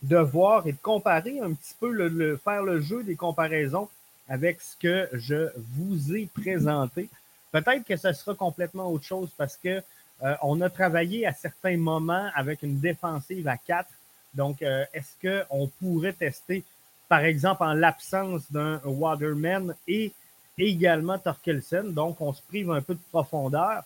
de 0.03 0.17
voir 0.17 0.67
et 0.67 0.74
de 0.74 0.77
comparer 0.77 1.39
un 1.39 1.53
petit 1.53 1.74
peu, 1.79 2.38
faire 2.38 2.62
le 2.62 2.81
jeu 2.81 3.03
des 3.03 3.15
comparaisons 3.15 3.89
avec 4.27 4.62
ce 4.62 4.75
que 4.77 5.10
je 5.13 5.50
vous 5.55 6.15
ai 6.15 6.27
présenté. 6.27 7.10
Peut-être 7.51 7.84
que 7.84 7.96
ce 7.96 8.12
sera 8.13 8.36
complètement 8.36 8.91
autre 8.91 9.05
chose 9.05 9.29
parce 9.38 9.57
que 9.57 9.81
euh, 10.24 10.36
on 10.41 10.62
a 10.62 10.69
travaillé 10.69 11.25
à 11.25 11.34
certains 11.34 11.77
moments 11.77 12.29
avec 12.36 12.63
une 12.63 12.79
défensive 12.79 13.48
à 13.48 13.57
4. 13.57 13.88
Donc, 14.34 14.62
est-ce 14.62 15.48
qu'on 15.50 15.67
pourrait 15.79 16.13
tester 16.13 16.63
par 17.07 17.24
exemple, 17.24 17.63
en 17.63 17.74
l'absence 17.74 18.51
d'un 18.51 18.81
Waterman 18.84 19.75
et 19.88 20.12
également 20.57 21.17
Torkelsen? 21.17 21.93
Donc, 21.93 22.19
on 22.19 22.34
se 22.34 22.41
prive 22.41 22.72
un 22.72 22.81
peu 22.81 22.96
de 22.96 23.00
profondeur 23.12 23.84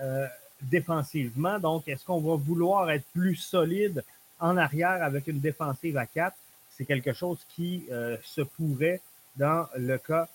euh, 0.00 0.26
défensivement. 0.62 1.58
Donc, 1.58 1.88
est-ce 1.88 2.04
qu'on 2.04 2.20
va 2.20 2.36
vouloir 2.36 2.90
être 2.90 3.04
plus 3.12 3.36
solide 3.36 4.04
en 4.38 4.56
arrière 4.56 5.02
avec 5.02 5.26
une 5.26 5.40
défensive 5.40 5.96
à 5.96 6.06
4? 6.06 6.36
C'est 6.70 6.84
quelque 6.84 7.12
chose 7.12 7.38
qui 7.54 7.84
euh, 7.90 8.16
se 8.22 8.42
pourrait 8.42 9.00
dans 9.36 9.66
le 9.76 9.98
cas 9.98 10.28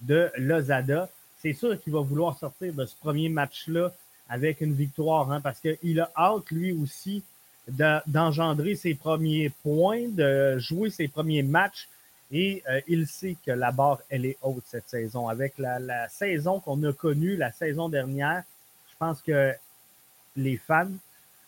de 0.00 0.30
Lozada. 0.36 1.08
C'est 1.38 1.52
sûr 1.52 1.80
qu'il 1.80 1.92
va 1.92 2.00
vouloir 2.00 2.38
sortir 2.38 2.72
de 2.72 2.84
ce 2.84 2.96
premier 2.96 3.28
match-là 3.28 3.92
avec 4.28 4.60
une 4.60 4.74
victoire, 4.74 5.30
hein, 5.30 5.40
parce 5.40 5.60
qu'il 5.60 6.00
a 6.00 6.10
hâte, 6.16 6.50
lui 6.50 6.72
aussi, 6.72 7.22
d'engendrer 8.06 8.74
ses 8.74 8.94
premiers 8.94 9.50
points, 9.62 10.08
de 10.08 10.58
jouer 10.58 10.90
ses 10.90 11.08
premiers 11.08 11.42
matchs. 11.42 11.88
Et 12.32 12.62
euh, 12.68 12.80
il 12.88 13.06
sait 13.06 13.36
que 13.44 13.52
la 13.52 13.70
barre, 13.70 14.00
elle 14.08 14.26
est 14.26 14.36
haute 14.42 14.64
cette 14.66 14.88
saison. 14.88 15.28
Avec 15.28 15.58
la, 15.58 16.08
saison 16.08 16.58
qu'on 16.58 16.82
a 16.82 16.92
connue 16.92 17.36
la 17.36 17.52
saison 17.52 17.88
dernière, 17.88 18.42
je 18.90 18.94
pense 18.98 19.22
que 19.22 19.54
les 20.34 20.56
fans, 20.56 20.90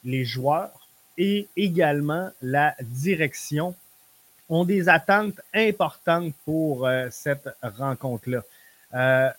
les 0.05 0.25
joueurs 0.25 0.89
et 1.17 1.49
également 1.57 2.31
la 2.41 2.77
direction 2.81 3.75
ont 4.49 4.64
des 4.64 4.88
attentes 4.88 5.40
importantes 5.52 6.35
pour 6.45 6.87
euh, 6.87 7.09
cette 7.11 7.49
rencontre-là. 7.62 8.43
Euh, 8.94 9.31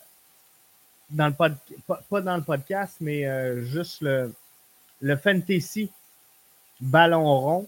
dans 1.10 1.28
le 1.28 1.34
pas, 1.34 2.22
dans 2.22 2.38
le 2.38 2.44
podcast, 2.44 2.98
mais 3.02 3.26
euh, 3.26 3.64
juste 3.64 4.02
le, 4.02 4.34
le 5.02 5.16
Fantasy 5.16 5.92
Ballon 6.80 7.24
rond, 7.24 7.68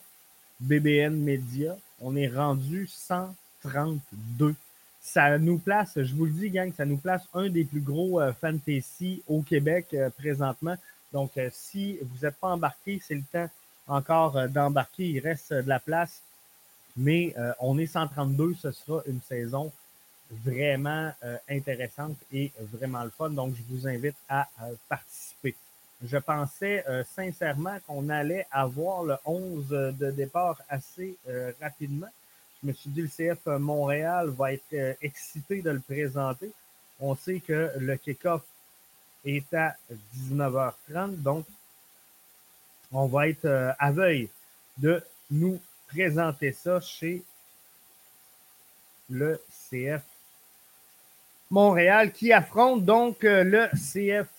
BBN 0.59 1.15
Media. 1.15 1.75
On 1.99 2.15
est 2.15 2.27
rendu 2.27 2.87
132. 2.87 4.55
Ça 5.03 5.39
nous 5.39 5.57
place, 5.57 5.93
je 5.95 6.13
vous 6.13 6.25
le 6.25 6.31
dis, 6.31 6.51
gang, 6.51 6.71
ça 6.71 6.85
nous 6.85 6.97
place 6.97 7.23
un 7.33 7.49
des 7.49 7.63
plus 7.63 7.81
gros 7.81 8.21
fantasy 8.39 9.23
au 9.27 9.41
Québec 9.41 9.95
présentement. 10.15 10.75
Donc, 11.11 11.31
si 11.51 11.97
vous 12.01 12.23
n'êtes 12.23 12.35
pas 12.35 12.49
embarqué, 12.49 13.01
c'est 13.03 13.15
le 13.15 13.23
temps 13.23 13.49
encore 13.87 14.47
d'embarquer. 14.47 15.09
Il 15.09 15.19
reste 15.19 15.53
de 15.53 15.67
la 15.67 15.79
place. 15.79 16.21
Mais 16.97 17.33
on 17.59 17.77
est 17.77 17.87
132. 17.87 18.55
Ce 18.55 18.71
sera 18.71 19.01
une 19.05 19.21
saison 19.21 19.71
vraiment 20.45 21.11
euh, 21.23 21.37
intéressante 21.49 22.17
et 22.31 22.51
vraiment 22.73 23.03
le 23.03 23.09
fun. 23.09 23.29
Donc, 23.29 23.55
je 23.55 23.61
vous 23.69 23.87
invite 23.87 24.15
à 24.29 24.47
euh, 24.63 24.73
participer. 24.87 25.55
Je 26.03 26.17
pensais 26.17 26.83
euh, 26.87 27.03
sincèrement 27.15 27.77
qu'on 27.85 28.09
allait 28.09 28.47
avoir 28.51 29.03
le 29.03 29.15
11 29.25 29.67
de 29.69 30.11
départ 30.11 30.59
assez 30.69 31.15
rapidement. 31.61 32.09
Je 32.61 32.67
me 32.67 32.73
suis 32.73 32.89
dit, 32.89 33.01
le 33.01 33.07
CF 33.07 33.45
Montréal 33.59 34.29
va 34.29 34.53
être 34.53 34.97
excité 35.01 35.61
de 35.61 35.71
le 35.71 35.79
présenter. 35.79 36.51
On 36.99 37.15
sait 37.15 37.39
que 37.39 37.71
le 37.79 37.97
kick-off 37.97 38.43
est 39.25 39.51
à 39.53 39.75
19h30, 40.15 41.21
donc 41.21 41.45
on 42.91 43.07
va 43.07 43.29
être 43.29 43.75
à 43.79 43.91
veille 43.91 44.29
de 44.77 45.01
nous 45.31 45.59
présenter 45.91 46.53
ça 46.53 46.79
chez 46.79 47.21
le 49.09 49.39
CF 49.49 50.01
Montréal 51.49 52.13
qui 52.13 52.31
affronte 52.31 52.85
donc 52.85 53.25
euh, 53.25 53.43
le 53.43 53.67
CF, 53.73 54.29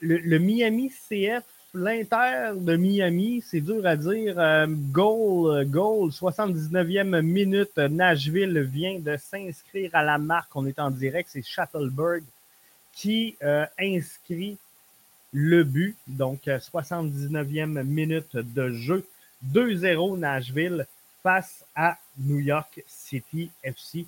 le, 0.00 0.38
Miami 0.38 0.90
CF, 0.90 1.42
l'Inter 1.72 2.52
de 2.54 2.76
Miami, 2.76 3.42
c'est 3.44 3.62
dur 3.62 3.86
à 3.86 3.96
dire. 3.96 4.38
Euh, 4.38 4.66
goal, 4.68 5.64
goal, 5.64 6.10
79e 6.10 7.22
minute, 7.22 7.78
Nashville 7.78 8.60
vient 8.60 8.98
de 8.98 9.16
s'inscrire 9.16 9.90
à 9.94 10.02
la 10.02 10.18
marque. 10.18 10.54
On 10.54 10.66
est 10.66 10.78
en 10.78 10.90
direct, 10.90 11.30
c'est 11.32 11.42
Shuttleberg 11.42 12.22
qui 12.92 13.36
euh, 13.42 13.64
inscrit 13.78 14.58
le 15.32 15.64
but. 15.64 15.96
Donc, 16.06 16.42
79e 16.44 17.82
minute 17.84 18.36
de 18.36 18.70
jeu. 18.70 19.06
2-0 19.52 20.18
Nashville 20.18 20.86
face 21.22 21.64
à 21.74 21.98
New 22.18 22.38
York 22.38 22.82
City 22.86 23.50
FC 23.62 24.06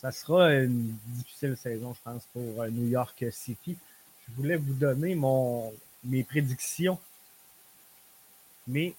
ça 0.00 0.12
sera 0.12 0.54
une 0.54 0.96
difficile 1.06 1.56
saison, 1.56 1.92
je 1.92 2.00
pense, 2.04 2.22
pour 2.32 2.62
euh, 2.62 2.68
New 2.68 2.86
York 2.86 3.24
City. 3.32 3.76
Je 4.28 4.34
voulais 4.36 4.56
vous 4.56 4.74
donner 4.74 5.18
mes 6.04 6.22
prédictions, 6.22 6.98
mais 8.68 8.94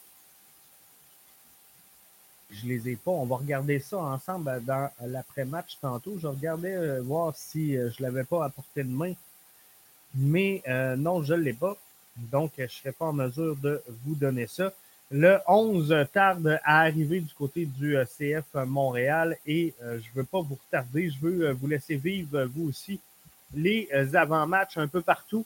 je 2.51 2.65
ne 2.65 2.71
les 2.71 2.89
ai 2.89 2.95
pas. 2.97 3.12
On 3.12 3.25
va 3.25 3.38
regarder 3.38 3.79
ça 3.79 3.97
ensemble 3.97 4.62
dans 4.65 4.91
l'après-match 5.05 5.77
tantôt. 5.79 6.17
Je 6.19 6.27
regardais 6.27 6.75
euh, 6.75 7.01
voir 7.01 7.33
si 7.33 7.77
euh, 7.77 7.89
je 7.91 8.03
ne 8.03 8.07
l'avais 8.07 8.25
pas 8.25 8.43
à 8.43 8.49
portée 8.49 8.83
de 8.83 8.89
main, 8.89 9.13
mais 10.15 10.62
non, 10.97 11.23
je 11.23 11.33
ne 11.33 11.41
l'ai 11.41 11.53
pas. 11.53 11.77
Donc, 12.17 12.51
je 12.57 12.63
ne 12.63 12.67
serai 12.67 12.91
pas 12.91 13.05
en 13.05 13.13
mesure 13.13 13.55
de 13.55 13.81
vous 14.03 14.15
donner 14.15 14.47
ça. 14.47 14.73
Le 15.11 15.39
11 15.47 16.05
tarde 16.13 16.59
à 16.63 16.81
arriver 16.81 17.19
du 17.19 17.33
côté 17.33 17.65
du 17.65 17.97
euh, 17.97 18.05
CF 18.05 18.45
Montréal 18.67 19.35
et 19.43 19.73
euh, 19.81 19.99
je 19.99 20.07
ne 20.09 20.21
veux 20.21 20.23
pas 20.23 20.39
vous 20.41 20.53
retarder, 20.53 21.09
je 21.09 21.17
veux 21.19 21.47
euh, 21.47 21.53
vous 21.53 21.65
laisser 21.65 21.95
vivre 21.95 22.43
vous 22.43 22.69
aussi 22.69 22.99
les 23.55 23.89
avant-matchs 24.13 24.77
un 24.77 24.87
peu 24.87 25.01
partout, 25.01 25.43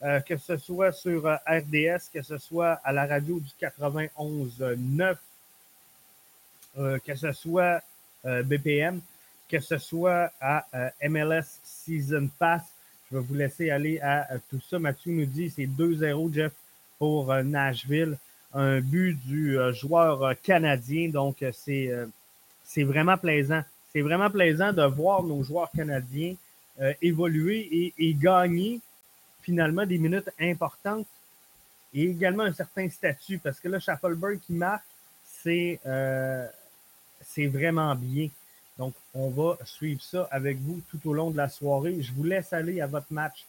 que 0.00 0.38
ce 0.38 0.56
soit 0.56 0.90
sur 0.90 1.26
RDS, 1.26 2.08
que 2.10 2.22
ce 2.22 2.38
soit 2.38 2.80
à 2.82 2.92
la 2.94 3.04
radio 3.04 3.38
du 3.38 3.50
91.9, 3.60 5.16
que 7.04 7.14
ce 7.14 7.32
soit 7.32 7.82
BPM, 8.24 9.02
que 9.50 9.60
ce 9.60 9.76
soit 9.76 10.32
à 10.40 10.64
MLS 11.06 11.44
Season 11.62 12.26
Pass. 12.38 12.62
Je 13.10 13.18
vais 13.18 13.22
vous 13.22 13.34
laisser 13.34 13.70
aller 13.70 14.00
à 14.00 14.26
tout 14.48 14.62
ça. 14.70 14.78
Mathieu 14.78 15.12
nous 15.12 15.26
dit 15.26 15.50
c'est 15.50 15.66
2-0, 15.66 16.32
Jeff, 16.32 16.52
pour 16.98 17.34
Nashville 17.44 18.16
un 18.54 18.80
but 18.80 19.14
du 19.26 19.58
euh, 19.58 19.72
joueur 19.72 20.22
euh, 20.22 20.34
canadien. 20.42 21.08
Donc, 21.08 21.42
euh, 21.42 21.52
c'est, 21.52 21.90
c'est 22.64 22.84
vraiment 22.84 23.16
plaisant. 23.16 23.62
C'est 23.92 24.02
vraiment 24.02 24.30
plaisant 24.30 24.72
de 24.72 24.82
voir 24.84 25.22
nos 25.22 25.42
joueurs 25.42 25.70
canadiens 25.70 26.34
évoluer 27.02 27.92
et, 27.98 28.14
gagner 28.14 28.80
finalement 29.42 29.84
des 29.84 29.98
minutes 29.98 30.30
importantes 30.40 31.06
et 31.92 32.04
également 32.04 32.44
un 32.44 32.52
certain 32.54 32.88
statut. 32.88 33.38
Parce 33.38 33.60
que 33.60 33.68
là, 33.68 33.78
Shuffleberg 33.78 34.40
qui 34.40 34.54
marque, 34.54 34.82
c'est, 35.22 35.78
c'est 37.20 37.46
vraiment 37.48 37.94
bien. 37.94 38.28
Donc, 38.78 38.94
on 39.12 39.28
va 39.28 39.58
suivre 39.66 40.00
ça 40.00 40.26
avec 40.30 40.56
vous 40.60 40.80
tout 40.90 41.10
au 41.10 41.12
long 41.12 41.30
de 41.30 41.36
la 41.36 41.50
soirée. 41.50 42.00
Je 42.00 42.10
vous 42.14 42.24
laisse 42.24 42.54
aller 42.54 42.80
à 42.80 42.86
votre 42.86 43.12
match. 43.12 43.44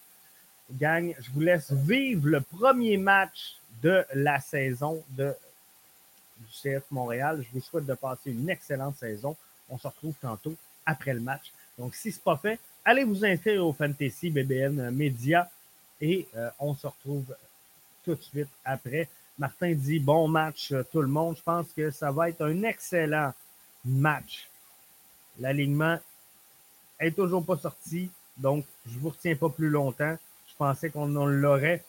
Gang, 0.70 1.16
je 1.18 1.32
vous 1.32 1.40
laisse 1.40 1.72
vivre 1.72 2.28
le 2.28 2.42
premier 2.42 2.98
match 2.98 3.56
de 3.82 4.06
la 4.14 4.40
saison 4.40 5.04
de, 5.10 5.34
du 6.38 6.48
CF 6.52 6.84
Montréal. 6.92 7.44
Je 7.44 7.58
vous 7.58 7.64
souhaite 7.64 7.86
de 7.86 7.94
passer 7.94 8.32
une 8.32 8.50
excellente 8.50 8.96
saison. 8.98 9.36
On 9.70 9.78
se 9.78 9.88
retrouve 9.88 10.16
tantôt 10.22 10.56
après 10.86 11.14
le 11.14 11.20
match. 11.20 11.52
Donc, 11.78 11.96
si 11.96 12.12
ce 12.12 12.18
n'est 12.18 12.24
pas 12.24 12.38
fait, 12.38 12.60
allez 12.86 13.04
vous 13.04 13.26
inscrire 13.26 13.66
au 13.66 13.74
Fantasy 13.74 14.30
BBN 14.30 14.92
Media 14.92 15.50
et 16.02 16.28
euh, 16.36 16.50
on 16.60 16.76
se 16.76 16.88
retrouve 16.88 17.36
tout 18.04 18.16
de 18.16 18.22
suite 18.22 18.50
après. 18.66 19.10
Martin 19.38 19.74
dit 19.74 20.00
bon 20.00 20.28
match 20.28 20.72
euh, 20.72 20.84
tout 20.92 21.02
le 21.02 21.08
monde. 21.08 21.38
Je 21.38 21.42
pense 21.42 21.68
que 21.76 21.92
ça 21.92 22.12
va 22.12 22.30
être 22.30 22.46
un 22.46 22.64
excellent 22.64 23.34
match. 23.86 24.50
L'alignement 25.40 25.98
est 27.00 27.16
toujours 27.16 27.44
pas 27.44 27.58
sorti, 27.58 28.12
donc 28.38 28.66
je 28.86 28.96
ne 28.96 29.00
vous 29.00 29.10
retiens 29.10 29.36
pas 29.36 29.50
plus 29.50 29.70
longtemps. 29.70 30.18
Je 30.48 30.56
pensais 30.56 30.90
qu'on 30.90 31.08
l'aurait 31.08 31.84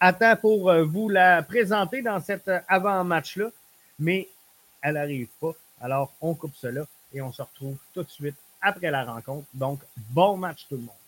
attend 0.00 0.36
pour 0.36 0.70
euh, 0.70 0.84
vous 0.84 1.08
la 1.08 1.42
présenter 1.42 2.02
dans 2.02 2.20
cet 2.20 2.48
euh, 2.48 2.60
avant-match-là, 2.68 3.46
mais 3.98 4.28
elle 4.82 4.94
n'arrive 4.94 5.28
pas. 5.40 5.52
Alors, 5.80 6.12
on 6.20 6.34
coupe 6.34 6.54
cela 6.54 6.84
et 7.12 7.20
on 7.20 7.32
se 7.32 7.42
retrouve 7.42 7.76
tout 7.92 8.02
de 8.02 8.10
suite 8.10 8.36
après 8.60 8.90
la 8.90 9.04
rencontre. 9.04 9.46
Donc, 9.54 9.80
bon 9.96 10.36
match 10.36 10.66
tout 10.68 10.76
le 10.76 10.82
monde. 10.82 11.07